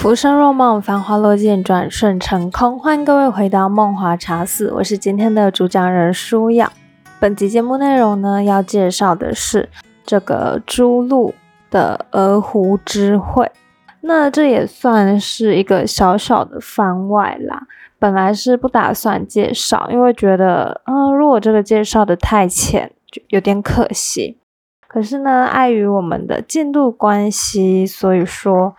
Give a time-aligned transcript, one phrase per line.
[0.00, 2.78] 浮生若梦，繁华落尽，转瞬成空。
[2.78, 6.72] 欢迎各位回到梦华茶室，我是今天的主讲人舒雅。
[7.18, 9.68] 本集节目内容呢，要介绍的是
[10.06, 11.34] 这个朱露
[11.70, 13.52] 的鹅湖之会。
[14.00, 17.64] 那这也算是一个小小的番外啦。
[17.98, 24.38] 本来是不打算介绍，因为觉得，嗯，如果这个介绍的太浅，就有点可惜。
[24.88, 28.74] 可是呢，碍于我们的进度关系，所以说。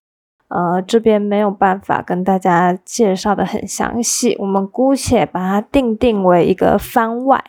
[0.53, 7.41] 呃，这边没有办法跟大家介绍的很详细，我们姑且把它定定为一个番外，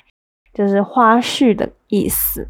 [0.55, 2.47] 就是花絮的意思。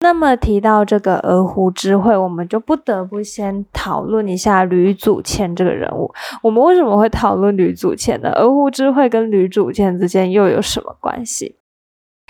[0.00, 6.12] 那么提到这个鹅湖之会，我们就不得不先讨论一下吕祖谦这个人物。
[6.42, 8.30] 我们为什么会讨论吕祖谦呢？
[8.30, 11.54] 鹅湖之会跟吕祖谦之间又有什么关系？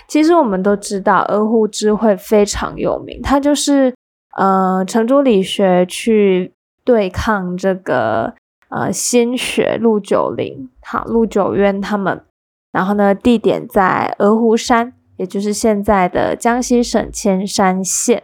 [0.07, 3.91] 其实我们都知道，鹅湖之会非常有名，它就是
[4.37, 6.51] 呃程朱理学去。
[6.85, 8.35] 对抗这个
[8.69, 12.23] 呃新学陆九龄，好陆九渊他们，
[12.71, 18.23] 然后呢地点在鹅湖山，也就是现在的江西省铅山县。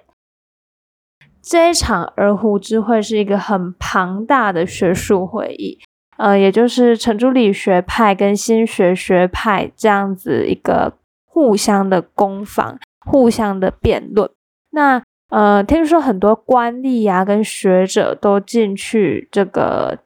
[1.42, 5.80] 这一场鹅湖之会是一个很庞大的学术会议，
[6.18, 10.94] 呃，也就是程朱理学派跟新学学派这样子一个
[11.25, 14.30] 互相的攻防，互相的辩论。
[14.70, 15.02] 那
[15.32, 20.00] 呃，听说很多官吏呀跟学者都进去这个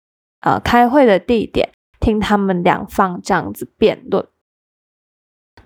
[0.41, 1.71] 呃开会的地点，
[2.01, 4.27] 听他们两方这样子辩论。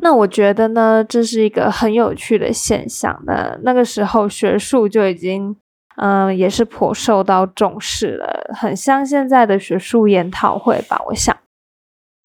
[0.00, 3.22] 那我觉得呢，这是一个很有趣的现象。
[3.24, 5.56] 那那个时候学术就已经
[5.96, 11.00] 嗯也是颇受到重视了，很像现在的学术研讨会吧。
[11.06, 11.34] 我想，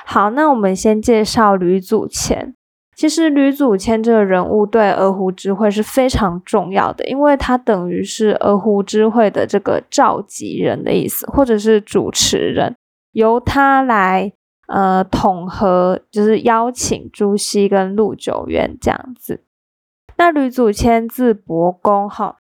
[0.04, 2.56] 好，那我们先介绍吕祖谦。
[3.02, 12.76] 其实吕祖谦这个人物对鹅湖之会是非常重要的，因为他等于是鹅湖之会的这个召集人的意思，或者是主持人，
[13.14, 14.32] 由他来
[14.68, 19.42] 呃统合，就是邀请朱熹跟陆九渊这样子。
[20.18, 22.36] 那吕祖谦字伯公，哈，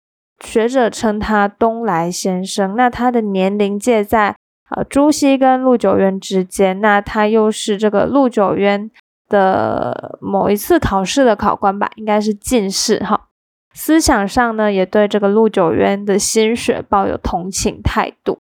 [0.43, 2.75] 学者称他东来先生。
[2.75, 4.35] 那他的年龄介在
[4.75, 8.89] 呃朱熹跟陆九渊之间，那他又是这个陆九渊。
[9.27, 13.27] 的某一次考试的考官吧，应该是进士哈。
[13.73, 18.39] 思想上呢，也对这个陆九渊的心学抱有同情态度，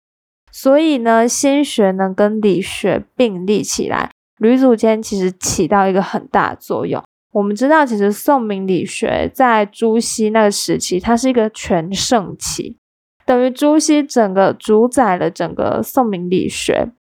[0.51, 7.03] 所以呢，心学呢跟理学并立起来，吕祖谦其实起到一个很大作用。
[7.33, 12.79] 我们知道，其实宋明理学在朱熹那个时期，它是一个全盛期，
[13.27, 16.93] 等于朱熹整个主宰了整个宋明理学。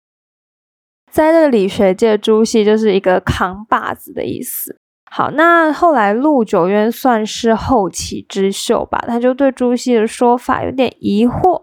[1.16, 4.78] 在这个理学界，朱熹就是一个扛把子的意思。
[5.10, 11.62] 好，那后来陆九渊算是后起之秀吧，他就对朱熹的说法有点疑惑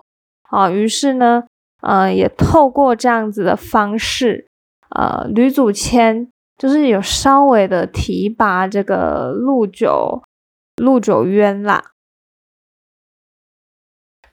[0.49, 1.43] 啊，于是呢，
[1.83, 4.47] 呃，也透过这样子的方式，
[4.89, 6.27] 呃，吕祖谦
[6.57, 10.23] 就是有稍微的提拔这个陆九
[10.77, 11.91] 陆九渊啦。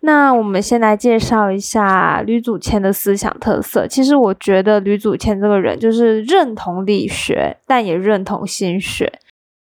[0.03, 3.87] 那我们先来介绍一下吕祖谦的思想特色。
[3.87, 9.13] 其实我觉得吕祖谦这个人就是认同理学，但也认同心学。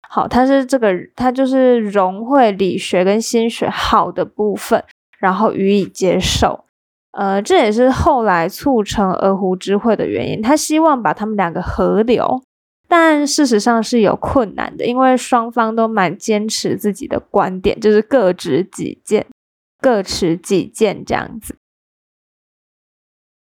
[0.08, 4.82] 好，他是这个，他就是融会理学跟心学好的部分，
[5.18, 6.64] 然后予以接受。
[7.12, 10.40] 呃，这也是后来促成鹅湖之会的原因。
[10.40, 12.42] 他希望把他们两个合流，
[12.88, 19.26] 但事实上是有困难的，因为双方都蛮坚持自己的观点，就是各执己见。
[19.80, 21.56] 各持己见这样子。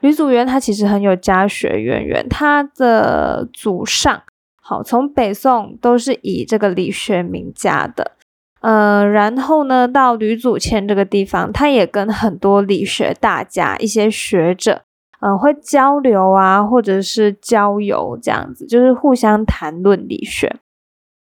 [0.00, 4.22] 吕祖元他其实很有家学渊源，他的祖上
[4.62, 8.12] 好从北宋都是以这个理学名家的，
[8.60, 14.82] 呃，然后呢到吕祖谦这个地方，他也跟很多理学大家、一些学者，
[15.20, 20.60] 嗯，会交流啊，或者是交友这样子，就是互相谈论理学。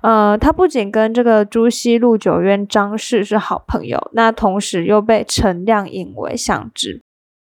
[0.04, 7.02] 呃，他不仅跟这个朱熹、陆九渊、张氏是好朋友，那同时又被陈亮引为相知。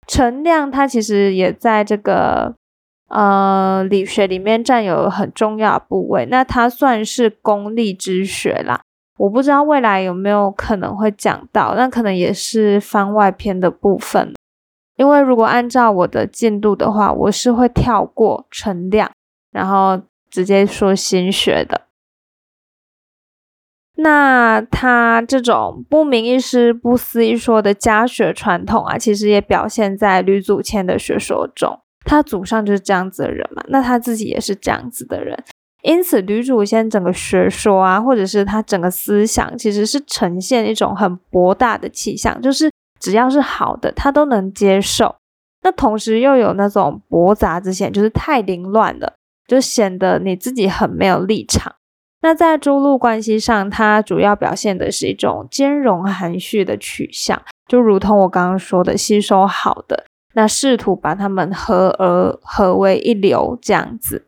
[0.07, 2.55] 陈亮他其实也在这个
[3.09, 8.79] 呃理学里面占有很重要的部位，那他算是功利之学啦。
[9.17, 14.33] 我不知道未来有没有可能会讲到，那可能也是番外篇的部分。
[14.95, 19.11] 因为如果按照我的进度的话，我是会跳过陈亮，
[19.51, 21.86] 然后直接说心学的。
[23.99, 31.79] 那他这种不明一师、不思一说的家学传统啊，其实也表现在吕祖谦的学说中。
[32.05, 35.37] 他祖上就是这样子的人嘛，那他自己也是这样子的人，
[35.81, 45.15] 因此吕祖谦整个学说啊，或者是他整个思想，其实是呈现一种很博大的气象，就是只要是好的，他都能接受。
[45.63, 49.15] 那同时又有那种驳杂之嫌，就是太凌乱了，
[49.47, 51.73] 就显得你自己很没有立场。
[52.19, 64.25] 那在诸路关系上，它主要表现的是一种兼容含蓄的取向，就如同我刚刚说的，吸收好的，那试图把它们合而合为一流这样子。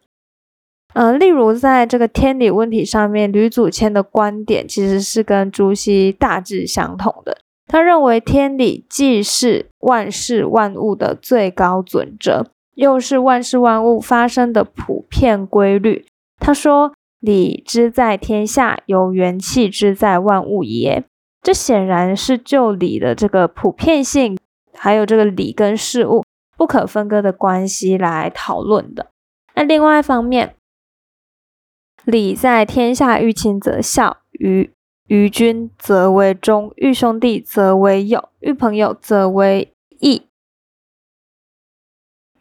[0.94, 7.40] 嗯，例如在这个天理问题上面，吕祖谦的观点其实是跟朱熹大致相同的。
[7.68, 12.46] 他认为天理既是万事万物的最高准则，
[12.76, 16.06] 又是万事万物发生的普遍规律。
[16.40, 16.94] 他说。
[17.20, 21.04] 理之在天下，有元气之在万物也。
[21.42, 24.38] 这显然是就理的这个普遍性，
[24.74, 26.24] 还有这个理跟事物
[26.58, 29.08] 不可分割的关系来讨论的。
[29.56, 30.56] 那另外一方面，
[32.06, 34.72] 理在天下，欲亲则孝，于
[35.08, 40.24] 于君则为忠，欲兄弟则为友，欲朋友则为义。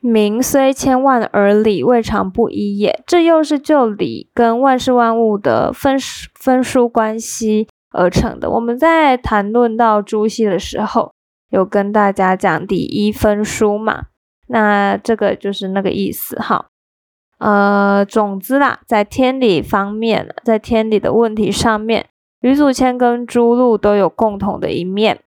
[0.00, 5.96] 名虽千万而理未尝不一也，这又是就理跟万事万物的分
[6.34, 8.50] 分殊关系而成的。
[8.50, 11.12] 我们在谈论到朱熹的时候，
[11.50, 14.04] 有跟大家讲第一分殊嘛，
[14.46, 16.66] 那这个就是那个意思哈。
[17.38, 22.06] 呃，总之啦，在天理方面，在天理的问题上面，
[22.40, 25.20] 吕祖谦跟朱路都有共同的一面。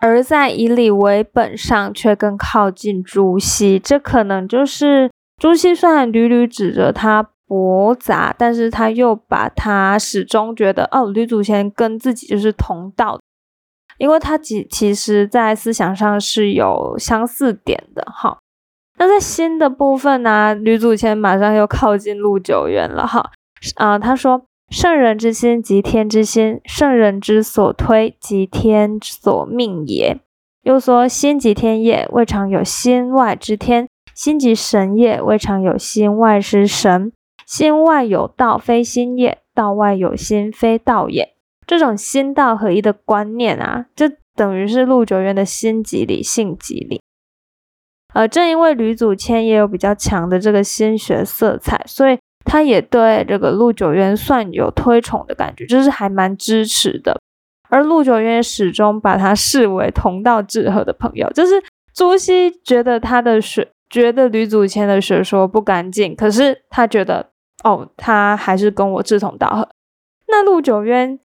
[0.00, 13.18] 而在以理为本上，却更靠近朱熹，这可能就是朱熹虽然屡屡指责他驳杂，但是他又把他始终觉得哦，吕祖谦跟自己就是同道，
[13.98, 18.38] 因为他其其实在思想上是有相似点的哈。
[18.98, 23.30] 那在新的部分呢，吕祖谦马上又靠近陆九渊了哈，
[23.76, 24.44] 啊，他说。
[24.70, 30.20] 圣人之心即天之心，圣人之所推即天所命也。
[30.62, 37.10] 又说心即天也，未尝有心外之天；心即神也，未尝有心外之神。
[37.46, 41.34] 心外有道，非心也；道外有心，非道也。
[41.66, 44.04] 这种心道合一的观念啊，就
[44.34, 47.00] 等于是陆九渊的心即理，性即理。
[48.12, 52.18] 而正因为吕祖谦也有比较强的这个心学色彩，所以。
[52.48, 57.20] 他也对这个陆九渊算有推崇的感觉，就是还蛮支持的。
[57.68, 61.62] 而陆九渊始终把他视为同道志合的朋友，就是
[61.92, 67.28] 朱熹觉得他的学，觉得吕祖谦的学说不干净，可是他觉得
[67.62, 69.68] 哦，他还是跟我志同道合。
[70.28, 71.18] 那陆九渊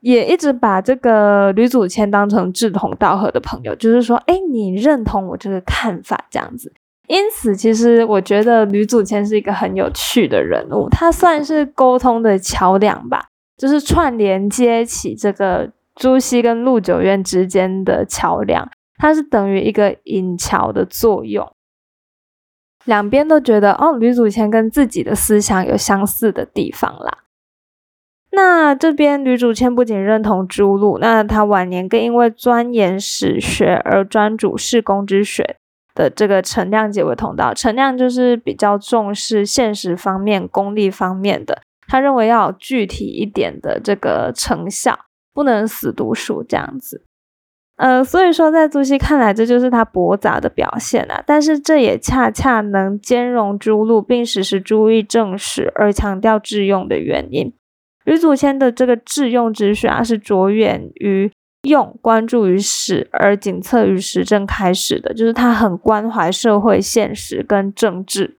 [0.00, 6.72] 也一直把这个吕祖谦当成志同道合的朋友，就是说，哎，你认同我这个看法，这样子。
[7.10, 13.26] 因此，其实我觉得吕祖谦是一个很有趣的人物，他算是沟通的桥梁吧，
[13.56, 21.52] 就是串联接起这个朱熹跟陆九渊之间的桥梁，他是等于一个引桥的作用。
[22.84, 27.24] 两边都觉得哦，吕祖谦跟自己的思想有相似的地方啦。
[28.30, 35.56] 那这边吕祖谦不仅认同朱路，那他晚年更因为钻研史学而专主事公之学。
[36.00, 44.98] 的这个陈亮结为同道，陈亮就是比较重视现实方面、功利方面的，他认为要有具体一点的这个成效，
[45.34, 47.04] 不能死读书这样子。
[47.76, 51.22] 呃，所以说在朱熹看来，这就是他驳杂的表现啊。
[51.26, 57.52] 但是这也恰恰能兼容诸路，并实施诸意正史而强调致用的原因。
[58.04, 61.30] 吕祖谦的这个致用之学啊，是着眼于。
[61.62, 68.38] 用关注于史而仅次于时政开始的，就是他很关怀社会现实跟政治。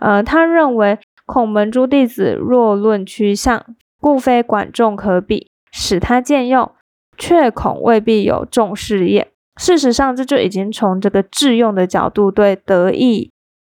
[0.00, 3.64] 呃，他认为孔门诸弟子若论趋向，
[3.98, 6.70] 故非管仲可比，使他见用，
[7.16, 9.32] 却恐未必有重事业。
[9.56, 13.30] 事实上，这就已经从这个致用的角度对德义、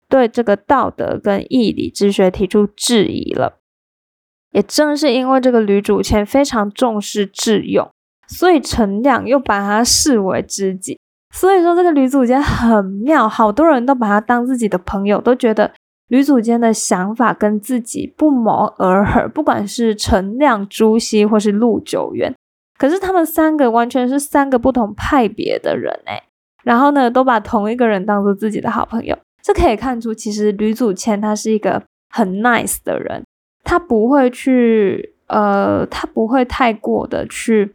[0.08, 3.60] 对这个道德跟义理之学提出质疑了。
[4.50, 7.90] 也正是因为这个吕祖谦非常重视致用。
[8.26, 10.98] 所以陈亮又把他视为知己，
[11.32, 15.72] 所以说这个吕祖坚很妙，好多人都把他当自己的朋友，都觉得
[16.08, 22.34] 吕祖坚的想法跟自己不谋而合，不管是陈亮、朱熹或是陆九渊，
[22.78, 26.22] 可是他们三个完全是三个不同派别的人哎，
[26.62, 33.24] 然后呢，都把同一个人当做自己的好朋友，这可以看出其实吕祖谦他是一个很 nice 的人，
[33.64, 37.74] 他不会去呃，他不会太过的去。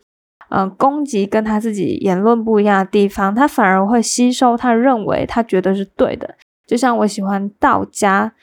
[0.50, 6.36] 嗯，攻击跟他自己言论不一样的地方，他反而会吸收他认为他觉得是对的。
[6.66, 8.34] 就像我喜欢道家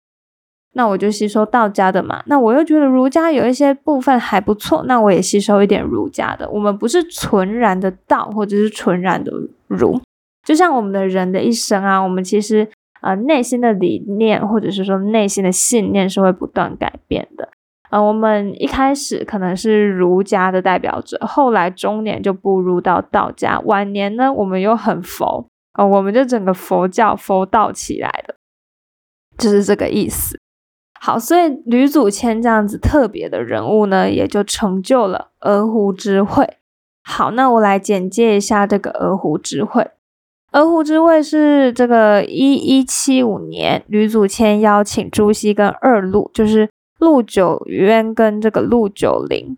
[0.73, 2.23] 那我就吸收道家的嘛。
[2.27, 6.49] 那我又觉得儒家有一些部分还不错，那我也吸收一点儒家的。
[6.51, 9.33] 我们不是纯然的道，或者是纯然的
[9.67, 10.01] 儒。
[10.45, 12.69] 就像我们的人的一生啊，我们其实
[13.01, 17.49] 呃内心的理念，或者是说内心的信念是会不断改变的。
[17.89, 28.35] 呃，我们一开始可能是儒家的代表者，后来中年就步入到道家，晚年呢，我们又很佛，呃，我们就整个佛教佛道起来的，
[29.39, 30.41] 就是这个意思。
[30.99, 36.57] 好，所以吕祖谦这样子特别的人物呢，也就成就了鹅湖之会。
[37.05, 39.89] 好，那我来简介一下这个鹅湖之会。
[40.51, 46.69] 鹅湖之会是这个一一七五年，吕祖谦邀请朱熹跟二陆，就是。
[46.99, 49.57] 陆九渊跟这个陆九龄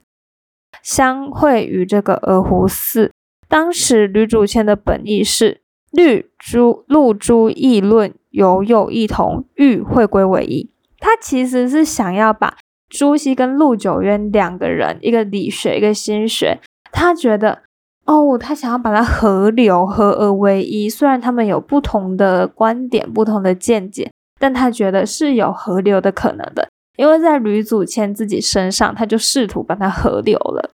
[0.83, 3.13] 相会于这个鹅湖寺。
[3.49, 10.71] 当时吕祖谦的本意是绿朱陆朱议论有有异同，欲会归为一。
[10.99, 12.57] 他其实是想要把
[12.89, 16.59] 朱熹跟陆九渊两个人，一个理学，一个心学，
[16.91, 17.63] 他觉得
[18.05, 20.91] 哦，他想要把它合流，合而为一。
[20.91, 26.69] 虽然他们有不同的观点、不同的见解，但他觉得是有合流的可能的。
[26.99, 30.73] 因为在吕祖谦自己身上，他就试图把它合流了。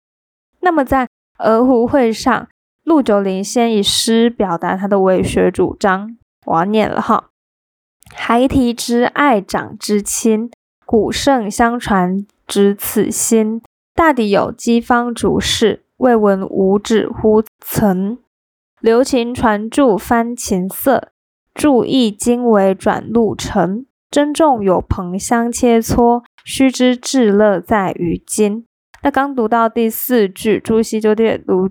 [0.60, 1.10] 那么在
[1.40, 2.48] 鹅湖会上，
[2.84, 7.32] 陆九龄先以诗表达他的为学主张，我要念了哈：
[8.14, 10.52] 孩提之爱长之亲，
[10.86, 13.64] 古圣相传之此心。
[13.96, 18.20] 大抵有机方主事，未闻五指乎曾。
[18.80, 21.10] 留情传注翻琴瑟，
[21.56, 23.88] 注意经纬转路程。
[24.12, 28.66] 珍重有朋相切磋，须知至乐在于今。
[29.02, 31.70] 那刚读到第四句，朱熹就对卢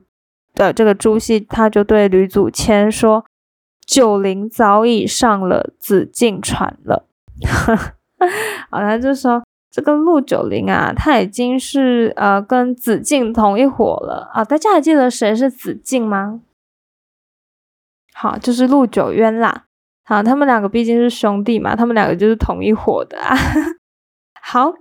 [0.54, 3.26] 的这个朱熹，他就对吕祖谦说
[3.86, 7.06] ：“九龄早已上了紫禁船了。
[8.70, 14.42] ”好，他就说这个陆九龄啊，他已经是呃跟紫禁同一伙了啊。
[14.42, 16.40] 大家还记得谁是紫禁吗？
[18.14, 19.66] 好，就是陆九渊啦。
[20.04, 23.36] 好，他们两个毕竟是兄弟嘛，他们两个就是同一伙的啊。
[24.42, 24.72] 好，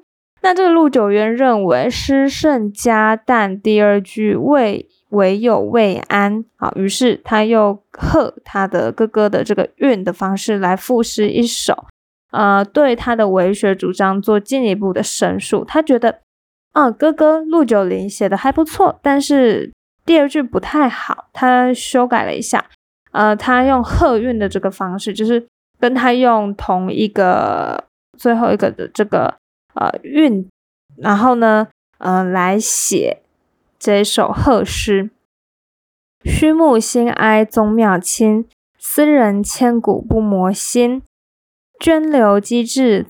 [0.42, 11.86] 那这个陆九渊认为诗圣加但第二句未唯有未安，好，于是他又和他的哥哥的这个韵的方式来赋诗一首，
[12.32, 15.64] 呃，对他的文学主张做进一步的申述。
[15.64, 16.22] 他觉得，
[16.72, 19.72] 啊，哥哥陆九龄写的还不错，但是
[20.06, 22.66] 第二句不太好，他修改了一下。
[23.20, 25.46] 呃，他用贺韵的这个方式，就是
[25.78, 27.84] 跟他用同一个
[28.18, 29.36] 最后一个的这个
[29.74, 30.48] 呃韵，
[30.96, 33.22] 然后呢，呃，来写
[33.78, 35.10] 这首贺诗。
[36.24, 38.48] 虚木心哀宗庙亲，
[38.78, 41.02] 斯人千古不磨心。
[41.78, 43.06] 涓流机至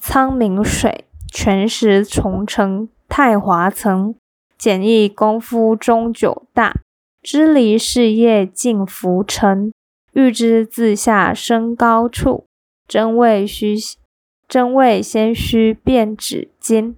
[0.00, 4.14] 苍冥水，泉石重成太华层。
[4.56, 6.76] 简易功夫终久大。
[7.24, 9.72] 支离事业尽浮沉，
[10.12, 12.44] 欲知自下升高处，
[12.86, 13.74] 真味须
[14.46, 16.96] 真味先须变纸巾。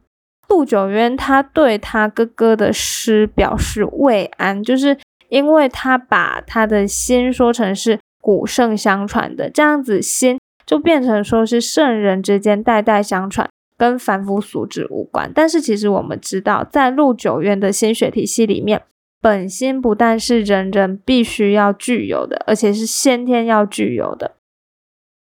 [0.49, 15.31] 陆九渊他对他哥哥的诗表示慰安，就是因为他把他的心说成是古圣相传的，这样子心就变成说是圣人之间代代相传，跟凡夫俗子无关。
[15.33, 18.83] 但是其实我们知道，在陆九渊的心学体系里面。
[19.21, 24.37] 本心不但是人人必须要具有的，而且是先天要具有的。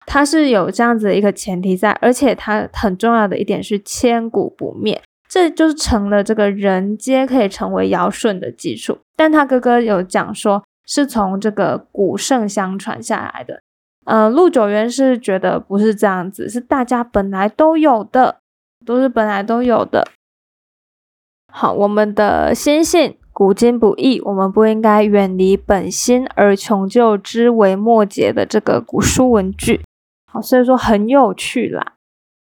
[0.06, 8.98] 它是有这样子的一个前提在，而且它很重要的一点是千古不灭，这就是成了这个人皆可以成为尧舜的基础。
[9.16, 13.62] 但他哥哥有讲说，是从这个古圣相传下来的。
[14.06, 18.40] 呃，陆九渊是觉得不是这样子，是大家本来都有的，
[18.84, 20.08] 都是本来都有的。
[21.52, 23.18] 好，我们的心性。
[23.40, 29.80] 古今不易，我们不应该远离本心而穷究之为末节的这个古书文句。
[30.30, 31.94] 好，所以说很有趣啦。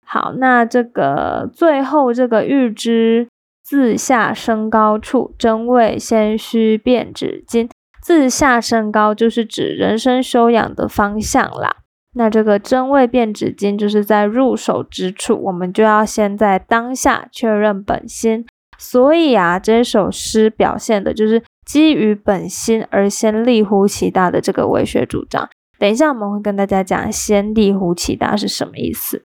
[0.02, 3.28] 好，那这个最后这个欲知
[3.62, 7.68] 自下升高处，真谓先须辨纸巾。
[8.02, 11.76] 自下升高就是指人生修养的方向啦。
[12.14, 18.46] 那这个真谓变纸巾，就是在入手之处，我们就要先在当下确认本心。
[18.78, 25.50] 所以啊，这首诗表现的就是基于本心而先立乎其大的这个文学主张。
[25.78, 29.24] 等一下我们会跟大家讲“先立乎其大”是什么意思。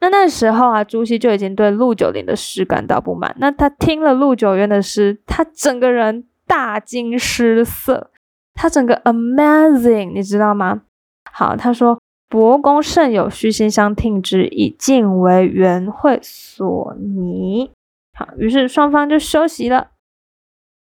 [0.00, 3.34] 那那时候啊，朱熹就已经对陆九龄的诗感到不满。
[3.38, 8.10] 那他听了陆九渊的诗，他整个人大惊失色，
[8.54, 10.82] 他整个 amazing，你知道吗？
[11.32, 17.70] 好，他说伯公甚有虚心相听之，以晋为元会所拟。
[18.14, 19.88] 好，于是双方就休息了。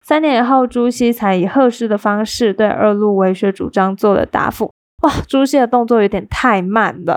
[0.00, 4.72] 三年以后，朱熹才以贺氏的方式对二路文学主张做了答复。
[5.02, 7.16] 哇，朱熹的动作有点太慢了。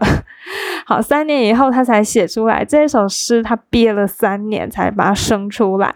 [0.85, 5.95] 好，三年以后他才写出来这首诗，他憋了三年才把它生出来。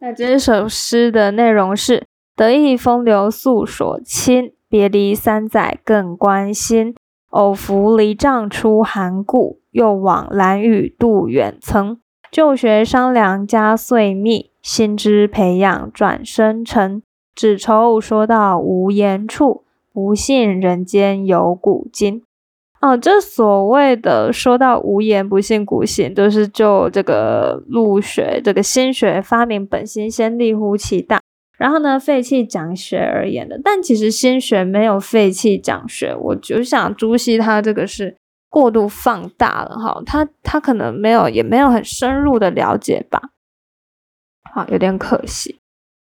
[0.00, 6.94] 那这首诗的内容是：得意风流诉所亲，别离三载更关心。
[7.30, 11.98] 偶扶离杖出寒谷，又往蓝雨渡远曾。
[12.30, 17.02] 旧学商量加岁密，新知培养转生沉。
[17.34, 22.22] 只愁说到无言处，不信人间有古今。
[22.80, 31.20] 哦，这所谓的说到无言不信古今，都是就这个陆学这个心学发明本心先立乎其大，
[31.58, 33.60] 然后呢废弃讲学而言的。
[33.64, 38.16] 但其实心学没有废弃讲学，我就想朱熹他这个是。
[38.54, 43.20] 过度放大了哈，他他可能没有，也没有很深入的了解吧，
[44.54, 45.58] 好，有点可惜。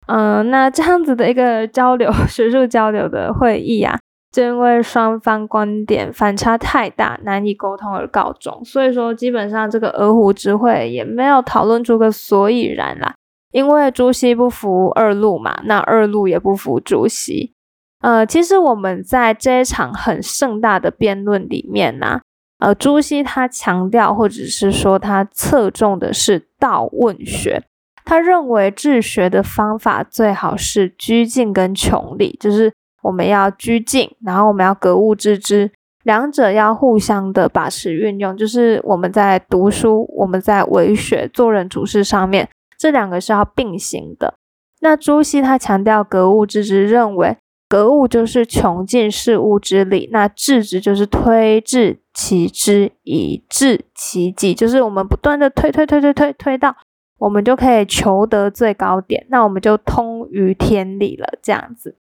[0.07, 3.99] 嗯，那这样子的一个交流， 学术交流的会议啊，
[4.31, 8.63] 就因为双方观点反差太大，难以沟通而告终。
[8.63, 13.15] 所以说，基本上这个鹅湖之会也没有讨论出个所以然啦。
[13.53, 17.55] 因为朱熹不服二路嘛，那二路也不服朱熹。
[18.03, 22.21] 呃，其实我们在这一场很盛大的辩论里面呢。
[22.64, 27.62] 呃，朱熹他强调，或者是说他侧重的是道问学。
[28.06, 35.71] 他认为治学的方法最好是居静跟穷理，就是我们要居静，然后我们要格物致知，
[36.04, 38.35] 两者要互相的把持运用。
[38.35, 44.33] 就是我们在读书，我们在为学、做人处事上面，这两个是要并行的。
[44.80, 47.37] 那朱熹他强调格物致知，认为。
[47.75, 56.76] 格物就是穷尽事物之理，那致知就是推致其知以致其极，就是我们不断的推推推推推推到，
[57.19, 61.26] 我们就可以求得最高点，那我们就通于天理了。
[61.43, 61.99] 这样子，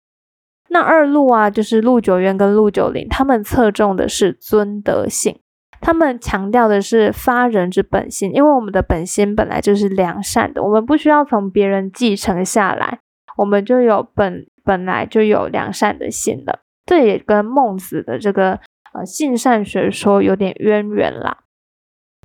[0.68, 5.40] 那二路啊，就是陆九渊跟陆九龄，他们侧重的是尊德性，
[5.81, 13.00] 他们强调的是发人之本心，因为我们的本心本来就是良善的，我们不需要从别人继承下来，
[13.38, 14.46] 我们就有本。
[14.66, 18.59] 本来就有良善的心了，这也跟孟子的这个
[18.92, 21.44] 呃性善学说有点渊源啦。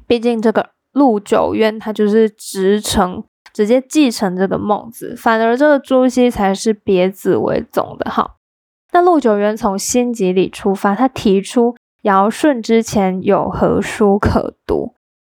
[0.07, 3.23] 毕竟这个陆九渊他就是直承，
[3.53, 8.37] 直接继承这个孟子，反而这个朱熹才是别子为宗的哈。
[8.91, 14.95] 那陆九渊从心集里出发，他提出尧舜之前有何书可读？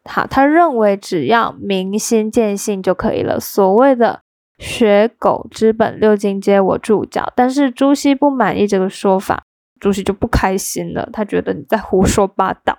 [0.08, 3.38] 好，他认为只要明心见性就可以了。
[3.38, 4.23] 所谓的。
[4.64, 7.30] 学狗之本，六经皆我注脚。
[7.36, 9.44] 但是朱熹不满意这个说法，
[9.78, 11.08] 朱熹就不开心了。
[11.12, 12.78] 他觉得你在胡说八道。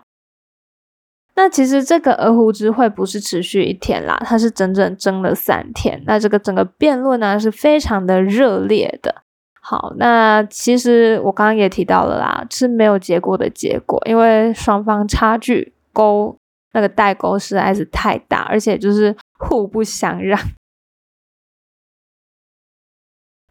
[1.36, 6.02] 那其实这个鹅湖之会不是持续一天啦，它是整整争了三天。
[6.08, 9.24] 那这个整个辩论呢是非常的热烈的。
[9.62, 16.36] 好，那其实我刚刚也提到了啦，是没有结果的结果，因为双方差距沟
[16.74, 20.40] 那个代沟实在是太大，而且就是互不相让。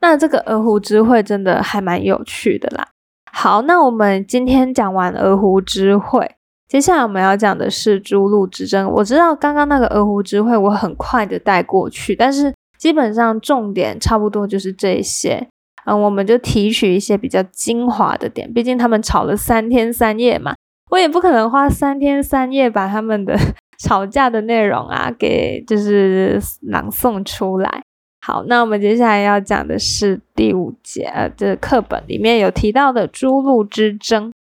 [0.04, 2.86] 那这个鹅湖之会真的还蛮有趣的啦。
[3.32, 6.30] 好，那我们今天讲完鹅湖之会，
[6.68, 8.90] 接下来我们要讲的是诸路之争。
[8.90, 15.48] 我知道刚刚那个鹅湖之会我很快的带过去，但是基本上重点差不多就是这些。
[15.86, 20.54] 嗯，我们就提取一些比较精华的点，毕竟他们吵了三天三夜嘛，
[20.90, 23.36] 我也不可能花三天三夜把他们的
[23.82, 27.82] 吵架的内容啊给就是朗诵出来。
[28.26, 34.32] 好，那我们接下来要讲的是第五节，呃，这课本里面有提到的诸路之争。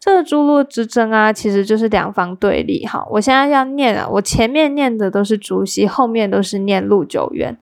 [0.00, 2.86] 这个诸路之争啊，其实就是两方对立。
[2.86, 7.58] 哈，我现在要念啊，我前面念的都是朱熹，后面都是念陆九渊。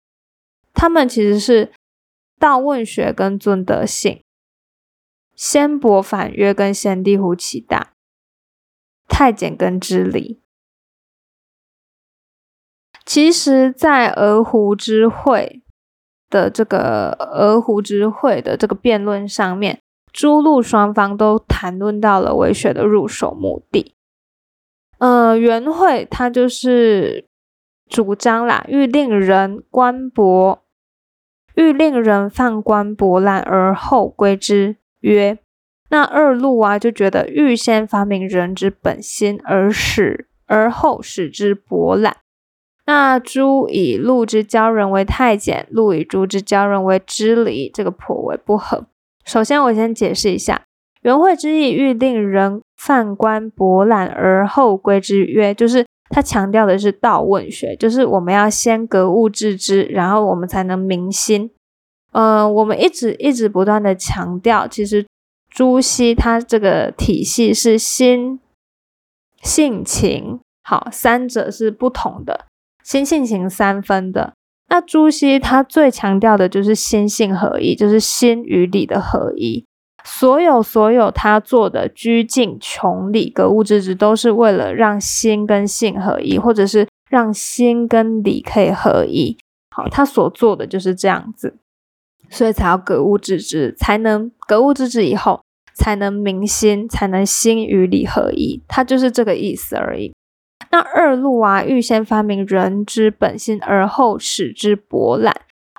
[0.73, 1.71] 他们其实是
[2.38, 4.21] 道问学跟尊德性，
[5.34, 7.93] 先伯反约跟先帝乎其大，
[9.08, 10.41] 太监跟知礼。
[13.06, 15.62] 其实，在鹅湖之会
[16.30, 23.94] 的这个鹅湖之会的这个辩论上面，诸路双方都谈论到了为学的入手目的。
[25.00, 27.28] 呃，元会他就是
[27.89, 30.63] 主张啦，欲令人官博，
[31.56, 35.38] 欲令人放官博览而后归之曰。
[35.89, 42.18] 那二路啊就觉得欲先发明人之本心，而使而后使之博览。
[42.86, 48.86] 那朱以陆之教人为太监，陆以朱之教人为知礼，这个颇为不合。
[49.26, 50.63] 首先，我先解释一下，
[51.02, 61.50] 元惠之意，欲令人犯官博览而后归之曰，就是他强调的是道问学，就是我们要先格物致知，然后我们才能明心。
[62.12, 65.08] 呃，我们一直一直不断的强调，其实
[65.50, 68.41] 朱熹他这个体系是心、
[69.41, 72.46] 性情，好，三者是不同的，
[72.84, 74.34] 心性情三分的。
[74.69, 79.65] 那朱熹他最强调的就是心性合一，就是心与理的合一。
[80.04, 89.38] 所有所有他做的居静穷理格物致知，都是为了让心跟性合一，或者是让心跟理可以合一。
[89.76, 91.58] 好，他所做的就是这样子。
[92.30, 95.41] 所以才要格物致知，才能格物致知以后，
[95.76, 98.62] 才能明心，才能心与理合一。
[98.67, 100.12] 他就是这个意思而已。
[100.73, 105.31] 那二路啊，欲先发明人之本性，而后使之博览。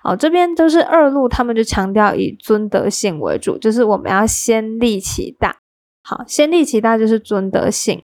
[0.04, 5.56] 哦，这边都是二路，他们就强调以尊德性为主，就是我们要先立其大。
[6.04, 8.04] 好，先立其大就是尊德性，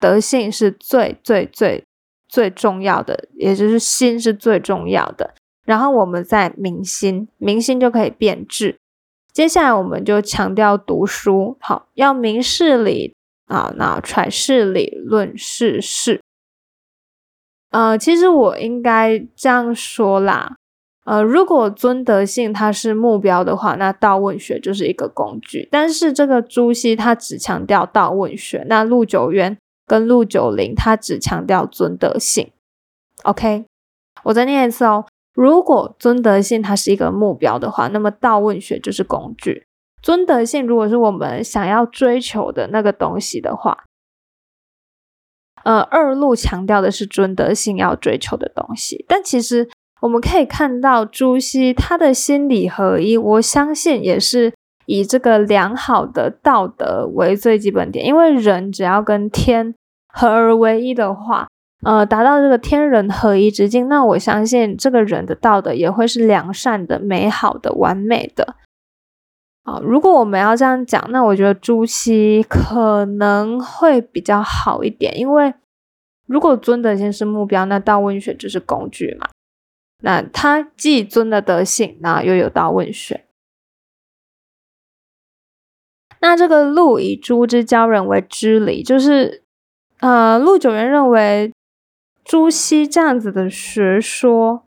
[0.00, 1.84] 德性是最最最
[2.26, 5.34] 最重要的，也就是心是最重要的。
[5.64, 8.76] 然后我们再明心，明心就可以变质。
[9.32, 13.14] 接下来我们就强调读书，好，要明事理
[13.46, 16.20] 啊，那揣事理，论事事。
[17.74, 20.54] 呃，其实我应该这样说啦，
[21.06, 25.68] 呃，如果尊德性它是目标的话，那道问学就是一个工具。
[25.72, 29.58] 但是这个朱熹他只强调道问学，那陆九渊
[29.88, 32.52] 跟陆九龄他只强调尊德性。
[33.24, 33.64] OK，
[34.22, 35.06] 我再念一次哦。
[35.34, 39.66] 如果尊德性它是一个目标的话，那么道问学就是工具。
[40.00, 43.82] 尊德性如果是我们想要追求的那个东西的话，
[45.64, 49.04] 呃，二路强调的是尊德性要追求的东西。
[49.08, 49.68] 但其实
[50.00, 54.52] 我们可以看到朱熹他的心理合一，我相信也是
[54.86, 59.74] 以这个良好的道德为最基本点，因为人只要跟天
[60.12, 61.48] 合而为一的话。
[61.84, 68.54] 呃，达到这个天人合一之境，那我相信这个人的道德也会是良善的、美好的、完美的。
[69.64, 75.52] 啊，如果我们要这样讲，那我觉得朱熹可能会比较好一点，因为
[76.26, 79.28] 如果尊德性是目标，那道问学就是工具嘛。
[80.02, 83.24] 那他既尊了德性，那又有道问学。
[86.20, 89.42] 那这个陆以朱之教人为知礼，就是
[89.98, 91.52] 呃，陆九渊认为。
[92.26, 94.64] 朱熹这样子的学说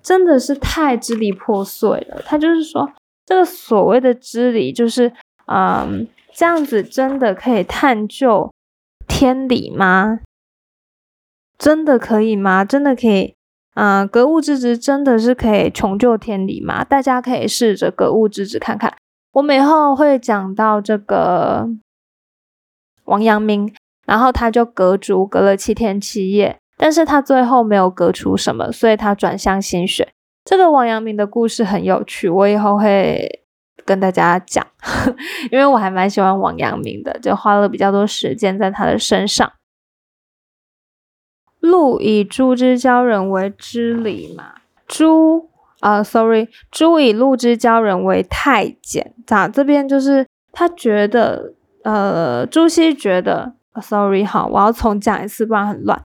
[0.00, 2.22] 真的是太支离破碎了。
[2.24, 2.88] 他就是说，
[3.30, 5.12] 这个所谓的知理，就是
[5.46, 8.52] 嗯，这样子真的可以探究
[9.06, 10.18] 天理吗？
[11.56, 12.64] 真的可以吗？
[12.64, 13.36] 真的可以？
[13.74, 16.82] 嗯，格物致知真的是可以穷究天理吗？
[16.82, 18.96] 大家可以试着格物致知看看。
[19.30, 21.68] 我们以后会讲到这个
[23.04, 23.72] 王阳明，
[24.06, 26.58] 然后他就隔竹隔了七天七夜。
[26.76, 30.08] 但是他最后没有隔出什么，所以他转向心学。
[30.44, 33.42] 这个王阳明的故事很有趣，我以后会
[33.84, 34.66] 跟大家讲，
[35.52, 39.52] 因为我还蛮喜欢王阳明的，就花了比较多时间在他的身上。
[41.60, 44.54] 陆以朱之教人为知礼嘛，
[44.88, 45.50] 朱
[45.80, 49.14] 啊，sorry，朱以陆之教人为太监。
[49.26, 51.52] 咋这边就是他觉得，
[51.84, 56.02] 呃，朱熹觉得，sorry，好，我要重讲一次，不然很乱。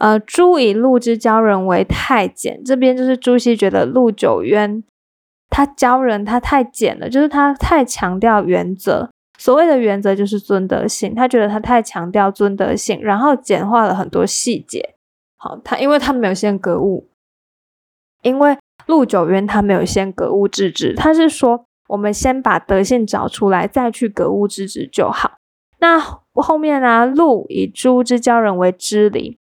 [0.00, 4.82] 呃，朱以陆之教人为太简，这边就是朱熹觉得陆九渊
[5.50, 9.10] 他教人他太简了，就是他太强调原则。
[9.38, 14.94] 所谓的原则就是尊德性，他觉得他太强调尊德性，然后简化了很多细节。
[15.36, 17.08] 好，他因为他没有先格物，
[18.22, 25.32] 因为陆九渊他没有先格物致知，他是说我们先把德性找出来，再去格物致知就好。
[25.78, 27.04] 那后面呢？
[27.04, 29.39] 陆以朱之教人为知礼。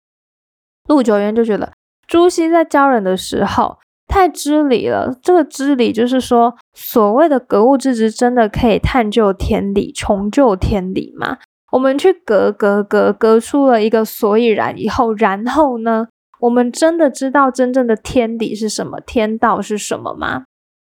[0.88, 1.72] 陆九渊就觉得
[2.08, 5.18] 朱熹在教人的时候太知理了。
[5.22, 11.38] 这个知理就是说，所谓的格物致知，真的可以探究天理、穷究天理吗？
[11.72, 16.10] 我们去格格格格出了一个所以然以后，然后呢，
[16.42, 20.44] 我们真的知道真正的天理是什么，天道是什么吗？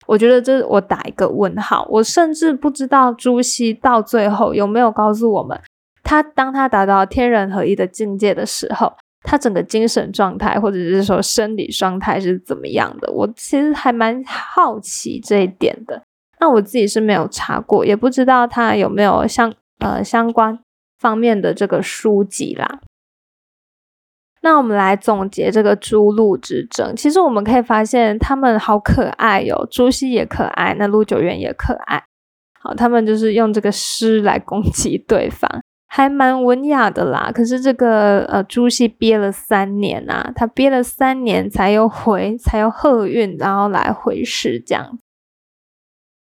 [0.07, 1.87] 我觉得这我打一个问号。
[1.89, 5.57] 我甚至不知道朱熹到最后有没有告诉我们，
[6.03, 8.91] 他当他达到天人合一的境界的时候。
[9.23, 13.11] 他整个精神状态，或者是说生理状态是怎么样的？
[13.11, 16.03] 我其实还蛮好奇这一点的。
[16.39, 20.59] 那我自己是没有查过，也不知道他有没有相呃相关
[20.99, 22.81] 方面的这个书籍啦。
[24.41, 26.93] 那我们来总结这个朱陆之争。
[26.97, 32.03] 其实我们可以发现，他们好可爱哟，朱熹也可爱，那陆九渊也可爱。
[32.59, 35.49] 好，他们就是用这个诗来攻击对方，
[35.95, 37.29] 还蛮文雅的啦。
[37.31, 44.97] 可是这个呃朱熹憋了三年啊，他憋了三年才有回，才有贺运，然后来回诗这样。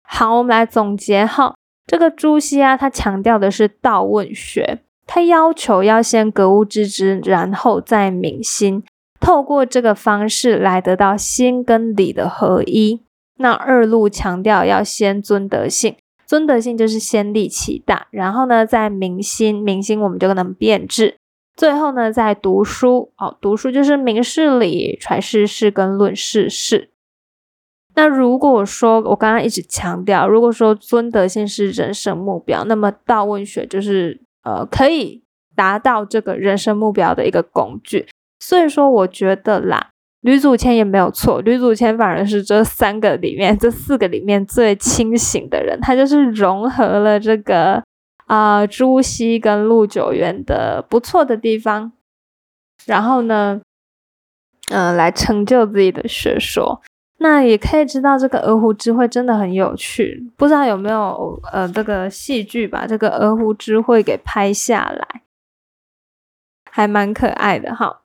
[0.02, 1.54] 好，我们来总结哈，
[1.86, 8.84] 这个朱熹啊，他强调的是道问学，他要求要先格物致知，然后再明心，
[9.18, 13.00] 透过这个方式来得到心跟理的合一。
[13.38, 21.18] 那二路强调要先尊德性，尊德性就是先立其大，然后呢再明心，明心我们就能辨质，
[21.54, 26.90] 最后呢再读书哦，读书就是明事理、揣事事跟论事事。
[27.94, 35.22] 那如果说我刚刚一直强调，如果说尊德性是人生目标，那么道问学就是呃可以
[35.54, 38.06] 达到这个人生目标的一个工具。
[38.38, 39.92] 所以说，我觉得啦，
[40.26, 47.80] 吕祖谦也没有错，吕祖谦反而是这三个里面、这四个里面最清醒的人，他就是融合了这个
[48.26, 51.92] 啊朱熹跟陆九渊的不错的地方，
[52.86, 53.60] 然后呢，
[54.72, 56.82] 嗯，来成就自己的学说。
[57.18, 60.28] 那也可以知道，这个鹅湖之会真的很有趣。
[60.36, 65.22] 不知道有没有呃，这个戏剧把这个鹅湖之会给拍下来，
[66.68, 68.02] 还蛮可爱的哈。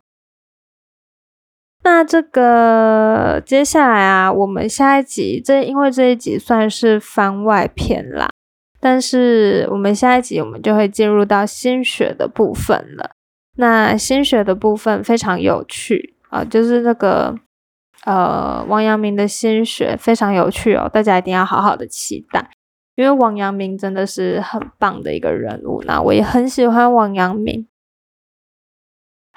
[1.83, 8.29] 那这个接下来啊，我们下一集这因为这一集算是番外篇啦，
[8.79, 13.11] 但是我们下一集我们就会进入到心学的部分了。
[13.57, 17.35] 那心学的部分非常有趣啊，就是那个。
[18.03, 22.49] 呃，王阳明的心学非常有趣哦，大家一定要好好的期待，
[22.95, 27.67] 因为王阳明真的是很棒的一个人物，那我也很喜欢王阳明。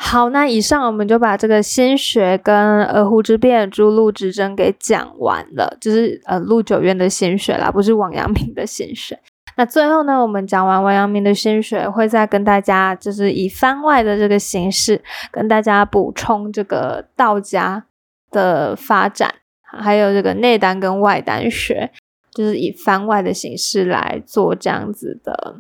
[0.05, 9.19] 好，那以上我们就把这个心学跟鹅湖之变、诸路之争给讲完了，就是呃陆九渊的心学啦，不是王阳明的心学。
[9.57, 17.87] 那最后呢，我们讲完王阳明的心学，会再跟大家就是以番外的这个形式跟大家补充这个道家。
[18.31, 21.93] 的发展，还有这个内丹跟外丹学，
[22.33, 25.59] 就是以番外的形式来做这样子的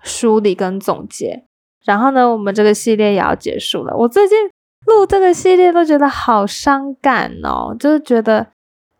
[0.00, 1.42] 梳理跟总结。
[1.84, 3.96] 然后呢，我们这个系列也要结束了。
[3.96, 4.38] 我最近
[4.86, 8.46] 录这个系列都觉得好伤感哦，就是觉得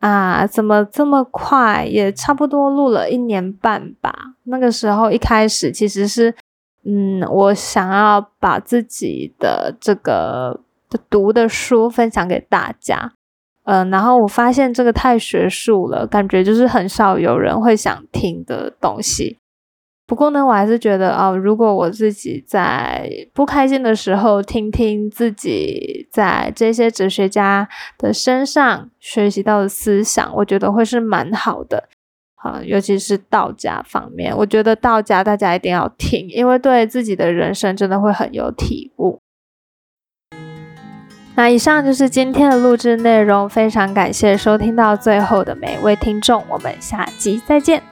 [0.00, 1.84] 啊，怎么这么快？
[1.84, 4.12] 也差不多录了一年半吧。
[4.44, 6.34] 那个时候一开始其实是，
[6.84, 10.60] 嗯，我想要把自己的这个。
[11.08, 13.14] 读的书分享给大家，
[13.64, 19.38] 嗯，然后我发现这个太学术了，感觉就是很少有人会想听的东西。
[20.06, 31.88] 不过呢，我还是觉得哦，如果我自己在不开心的时候听听自己在这些哲学家的身上学习到的思想，我觉得会是蛮好的。
[32.34, 39.20] 啊，尤其是道家方面，我觉得道家大家一定要听，因为对自己的人生真的会很有体悟。
[41.36, 47.91] 那以上就是今天的录制内容，非常感谢收听到最后的每一位听众，我们下集再见。